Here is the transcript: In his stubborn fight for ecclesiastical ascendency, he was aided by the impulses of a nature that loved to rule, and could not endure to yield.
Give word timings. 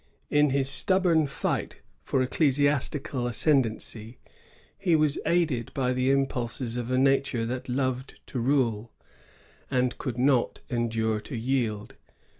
In 0.31 0.49
his 0.49 0.67
stubborn 0.67 1.27
fight 1.27 1.83
for 2.01 2.23
ecclesiastical 2.23 3.27
ascendency, 3.27 4.17
he 4.75 4.95
was 4.95 5.19
aided 5.27 5.71
by 5.75 5.93
the 5.93 6.09
impulses 6.09 6.75
of 6.75 6.89
a 6.89 6.97
nature 6.97 7.45
that 7.45 7.69
loved 7.69 8.19
to 8.25 8.39
rule, 8.39 8.91
and 9.69 9.95
could 9.99 10.17
not 10.17 10.59
endure 10.71 11.19
to 11.19 11.35
yield. 11.37 11.97